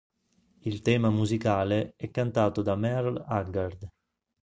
[0.61, 3.87] Il tema musicale è cantato da Merle Haggard.